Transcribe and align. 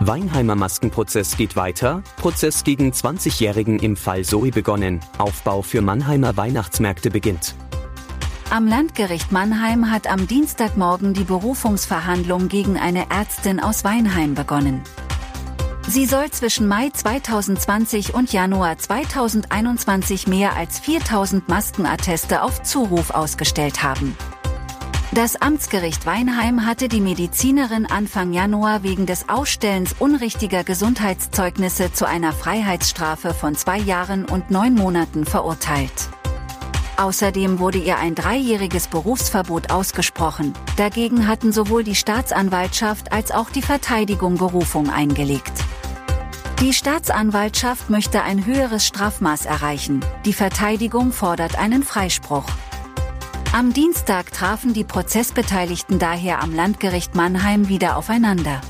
Weinheimer 0.00 0.56
Maskenprozess 0.56 1.36
geht 1.36 1.56
weiter, 1.56 2.02
Prozess 2.16 2.64
gegen 2.64 2.90
20-Jährigen 2.90 3.78
im 3.78 3.96
Fall 3.96 4.24
Zoe 4.24 4.50
begonnen, 4.50 5.00
Aufbau 5.18 5.62
für 5.62 5.82
Mannheimer 5.82 6.36
Weihnachtsmärkte 6.36 7.10
beginnt. 7.10 7.54
Am 8.50 8.66
Landgericht 8.66 9.32
Mannheim 9.32 9.90
hat 9.90 10.06
am 10.06 10.26
Dienstagmorgen 10.26 11.14
die 11.14 11.24
Berufungsverhandlung 11.24 12.48
gegen 12.48 12.76
eine 12.76 13.10
Ärztin 13.10 13.60
aus 13.60 13.84
Weinheim 13.84 14.34
begonnen. 14.34 14.82
Sie 15.86 16.06
soll 16.06 16.30
zwischen 16.30 16.66
Mai 16.66 16.90
2020 16.90 18.14
und 18.14 18.32
Januar 18.32 18.78
2021 18.78 20.26
mehr 20.26 20.56
als 20.56 20.80
4000 20.80 21.48
Maskenatteste 21.48 22.42
auf 22.42 22.62
Zuruf 22.62 23.10
ausgestellt 23.10 23.82
haben. 23.82 24.16
Das 25.14 25.36
Amtsgericht 25.36 26.06
Weinheim 26.06 26.66
hatte 26.66 26.88
die 26.88 27.00
Medizinerin 27.00 27.86
Anfang 27.86 28.32
Januar 28.32 28.82
wegen 28.82 29.06
des 29.06 29.28
Ausstellens 29.28 29.94
unrichtiger 30.00 30.64
Gesundheitszeugnisse 30.64 31.92
zu 31.92 32.04
einer 32.04 32.32
Freiheitsstrafe 32.32 33.32
von 33.32 33.54
zwei 33.54 33.78
Jahren 33.78 34.24
und 34.24 34.50
neun 34.50 34.74
Monaten 34.74 35.24
verurteilt. 35.24 36.08
Außerdem 36.96 37.60
wurde 37.60 37.78
ihr 37.78 37.96
ein 37.98 38.16
dreijähriges 38.16 38.88
Berufsverbot 38.88 39.70
ausgesprochen. 39.70 40.52
Dagegen 40.76 41.28
hatten 41.28 41.52
sowohl 41.52 41.84
die 41.84 41.94
Staatsanwaltschaft 41.94 43.12
als 43.12 43.30
auch 43.30 43.50
die 43.50 43.62
Verteidigung 43.62 44.36
Berufung 44.36 44.90
eingelegt. 44.90 45.52
Die 46.58 46.72
Staatsanwaltschaft 46.72 47.88
möchte 47.88 48.22
ein 48.22 48.46
höheres 48.46 48.84
Strafmaß 48.84 49.46
erreichen, 49.46 50.04
die 50.24 50.32
Verteidigung 50.32 51.12
fordert 51.12 51.56
einen 51.56 51.84
Freispruch. 51.84 52.46
Am 53.54 53.72
Dienstag 53.72 54.32
trafen 54.32 54.74
die 54.74 54.82
Prozessbeteiligten 54.82 56.00
daher 56.00 56.42
am 56.42 56.52
Landgericht 56.52 57.14
Mannheim 57.14 57.68
wieder 57.68 57.96
aufeinander. 57.96 58.60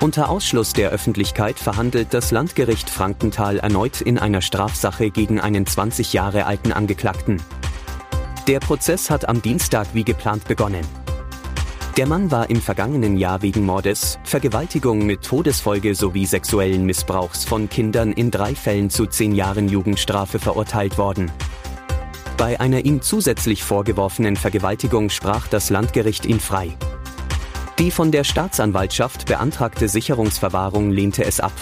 Unter 0.00 0.30
Ausschluss 0.30 0.72
der 0.72 0.90
Öffentlichkeit 0.90 1.60
verhandelt 1.60 2.08
das 2.10 2.32
Landgericht 2.32 2.90
Frankenthal 2.90 3.58
erneut 3.58 4.00
in 4.00 4.18
einer 4.18 4.42
Strafsache 4.42 5.10
gegen 5.10 5.38
einen 5.38 5.64
20 5.64 6.12
Jahre 6.12 6.46
alten 6.46 6.72
Angeklagten. 6.72 7.40
Der 8.48 8.58
Prozess 8.58 9.10
hat 9.10 9.28
am 9.28 9.40
Dienstag 9.42 9.86
wie 9.92 10.02
geplant 10.02 10.48
begonnen. 10.48 10.84
Der 11.96 12.08
Mann 12.08 12.32
war 12.32 12.50
im 12.50 12.60
vergangenen 12.60 13.16
Jahr 13.16 13.42
wegen 13.42 13.64
Mordes, 13.64 14.18
Vergewaltigung 14.24 15.06
mit 15.06 15.22
Todesfolge 15.22 15.94
sowie 15.94 16.26
sexuellen 16.26 16.84
Missbrauchs 16.84 17.44
von 17.44 17.68
Kindern 17.68 18.10
in 18.10 18.32
drei 18.32 18.56
Fällen 18.56 18.90
zu 18.90 19.06
zehn 19.06 19.36
Jahren 19.36 19.68
Jugendstrafe 19.68 20.40
verurteilt 20.40 20.98
worden. 20.98 21.30
Bei 22.36 22.58
einer 22.58 22.84
ihm 22.84 23.00
zusätzlich 23.00 23.62
vorgeworfenen 23.62 24.34
Vergewaltigung 24.36 25.08
sprach 25.10 25.46
das 25.46 25.70
Landgericht 25.70 26.26
ihn 26.26 26.40
frei. 26.40 26.76
Die 27.78 27.90
von 27.90 28.10
der 28.10 28.24
Staatsanwaltschaft 28.24 29.26
beantragte 29.26 29.88
Sicherungsverwahrung 29.88 30.90
lehnte 30.90 31.24
es 31.24 31.38
ab. 31.38 31.52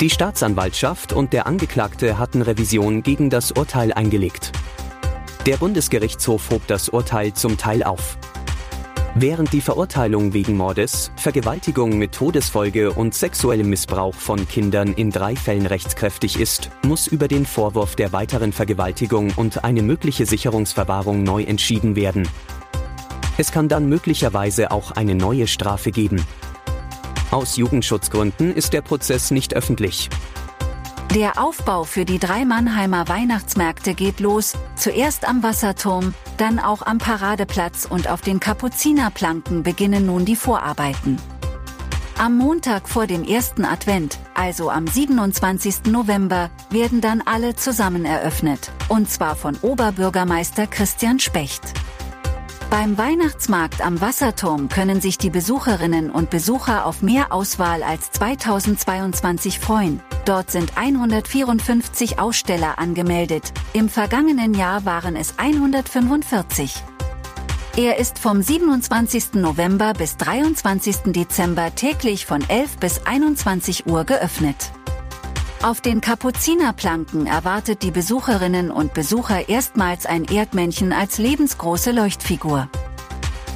Die 0.00 0.10
Staatsanwaltschaft 0.10 1.12
und 1.12 1.32
der 1.32 1.46
Angeklagte 1.46 2.18
hatten 2.18 2.42
Revision 2.42 3.02
gegen 3.02 3.30
das 3.30 3.52
Urteil 3.52 3.92
eingelegt. 3.92 4.52
Der 5.46 5.56
Bundesgerichtshof 5.56 6.50
hob 6.50 6.66
das 6.68 6.88
Urteil 6.88 7.32
zum 7.34 7.58
Teil 7.58 7.82
auf. 7.82 8.16
Während 9.16 9.52
die 9.52 9.60
Verurteilung 9.60 10.32
wegen 10.32 10.56
Mordes, 10.56 11.12
Vergewaltigung 11.14 11.98
mit 11.98 12.10
Todesfolge 12.10 12.92
und 12.92 13.14
sexuellem 13.14 13.70
Missbrauch 13.70 14.16
von 14.16 14.48
Kindern 14.48 14.92
in 14.92 15.12
drei 15.12 15.36
Fällen 15.36 15.66
rechtskräftig 15.66 16.40
ist, 16.40 16.70
muss 16.84 17.06
über 17.06 17.28
den 17.28 17.46
Vorwurf 17.46 17.94
der 17.94 18.12
weiteren 18.12 18.52
Vergewaltigung 18.52 19.32
und 19.36 19.62
eine 19.62 19.82
mögliche 19.82 20.26
Sicherungsverwahrung 20.26 21.22
neu 21.22 21.44
entschieden 21.44 21.94
werden. 21.94 22.26
Es 23.38 23.52
kann 23.52 23.68
dann 23.68 23.88
möglicherweise 23.88 24.72
auch 24.72 24.90
eine 24.90 25.14
neue 25.14 25.46
Strafe 25.46 25.92
geben. 25.92 26.20
Aus 27.30 27.56
Jugendschutzgründen 27.56 28.52
ist 28.52 28.72
der 28.72 28.82
Prozess 28.82 29.30
nicht 29.30 29.54
öffentlich. 29.54 30.10
Der 31.14 31.40
Aufbau 31.40 31.84
für 31.84 32.04
die 32.04 32.18
drei 32.18 32.44
Mannheimer 32.44 33.06
Weihnachtsmärkte 33.06 33.94
geht 33.94 34.18
los, 34.18 34.54
zuerst 34.74 35.28
am 35.28 35.44
Wasserturm, 35.44 36.12
dann 36.38 36.58
auch 36.58 36.82
am 36.82 36.98
Paradeplatz 36.98 37.86
und 37.88 38.08
auf 38.08 38.20
den 38.20 38.40
Kapuzinerplanken 38.40 39.62
beginnen 39.62 40.06
nun 40.06 40.24
die 40.24 40.34
Vorarbeiten. 40.34 41.20
Am 42.18 42.36
Montag 42.36 42.88
vor 42.88 43.06
dem 43.06 43.22
ersten 43.22 43.64
Advent, 43.64 44.18
also 44.34 44.70
am 44.70 44.88
27. 44.88 45.86
November, 45.86 46.50
werden 46.70 47.00
dann 47.00 47.22
alle 47.24 47.54
zusammen 47.54 48.04
eröffnet, 48.04 48.72
und 48.88 49.08
zwar 49.08 49.36
von 49.36 49.56
Oberbürgermeister 49.62 50.66
Christian 50.66 51.20
Specht. 51.20 51.62
Beim 52.76 52.98
Weihnachtsmarkt 52.98 53.82
am 53.82 54.00
Wasserturm 54.00 54.68
können 54.68 55.00
sich 55.00 55.16
die 55.16 55.30
Besucherinnen 55.30 56.10
und 56.10 56.28
Besucher 56.28 56.86
auf 56.86 57.02
mehr 57.02 57.32
Auswahl 57.32 57.84
als 57.84 58.10
2022 58.10 59.60
freuen. 59.60 60.00
Dort 60.24 60.50
sind 60.50 60.76
154 60.76 62.18
Aussteller 62.18 62.80
angemeldet. 62.80 63.52
Im 63.74 63.88
vergangenen 63.88 64.54
Jahr 64.54 64.84
waren 64.84 65.14
es 65.14 65.38
145. 65.38 66.74
Er 67.76 68.00
ist 68.00 68.18
vom 68.18 68.42
27. 68.42 69.34
November 69.34 69.92
bis 69.92 70.16
23. 70.16 71.12
Dezember 71.12 71.76
täglich 71.76 72.26
von 72.26 72.42
11 72.48 72.78
bis 72.78 73.06
21 73.06 73.86
Uhr 73.86 74.02
geöffnet. 74.02 74.72
Auf 75.64 75.80
den 75.80 76.02
Kapuzinerplanken 76.02 77.26
erwartet 77.26 77.82
die 77.82 77.90
Besucherinnen 77.90 78.70
und 78.70 78.92
Besucher 78.92 79.48
erstmals 79.48 80.04
ein 80.04 80.24
Erdmännchen 80.24 80.92
als 80.92 81.16
lebensgroße 81.16 81.90
Leuchtfigur. 81.90 82.68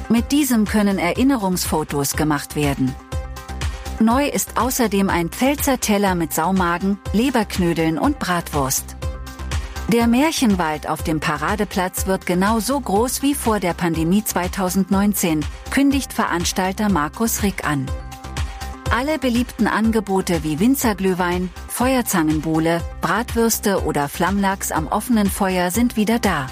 Mit 0.09 0.31
diesem 0.31 0.65
können 0.65 0.97
Erinnerungsfotos 0.97 2.15
gemacht 2.15 2.55
werden. 2.55 2.95
Neu 3.99 4.27
ist 4.27 4.57
außerdem 4.57 5.07
ein 5.07 5.29
Pfälzer 5.29 5.79
Teller 5.79 6.15
mit 6.15 6.33
Saumagen, 6.33 6.97
Leberknödeln 7.13 7.99
und 7.99 8.17
Bratwurst. 8.17 8.95
Der 9.89 10.07
Märchenwald 10.07 10.89
auf 10.89 11.03
dem 11.03 11.19
Paradeplatz 11.19 12.07
wird 12.07 12.25
genau 12.25 12.59
so 12.59 12.79
groß 12.79 13.21
wie 13.21 13.35
vor 13.35 13.59
der 13.59 13.75
Pandemie 13.75 14.23
2019, 14.23 15.45
kündigt 15.69 16.11
Veranstalter 16.11 16.89
Markus 16.89 17.43
Rick 17.43 17.67
an. 17.67 17.85
Alle 18.91 19.19
beliebten 19.19 19.67
Angebote 19.67 20.43
wie 20.43 20.59
Winzerglühwein, 20.59 21.51
Feuerzangenbowle, 21.79 22.81
Bratwürste 22.99 23.85
oder 23.85 24.09
Flammlachs 24.09 24.73
am 24.73 24.87
offenen 24.87 25.27
Feuer 25.29 25.71
sind 25.71 25.95
wieder 25.95 26.19
da. 26.19 26.47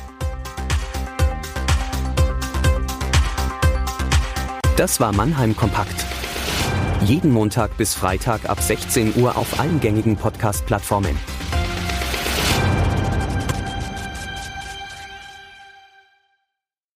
Das 4.77 5.01
war 5.01 5.11
Mannheim 5.11 5.53
Kompakt. 5.53 6.05
Jeden 7.03 7.33
Montag 7.33 7.75
bis 7.75 7.93
Freitag 7.93 8.49
ab 8.49 8.61
16 8.61 9.17
Uhr 9.17 9.35
auf 9.35 9.59
allen 9.59 9.81
gängigen 9.81 10.15
Podcast-Plattformen. 10.15 11.19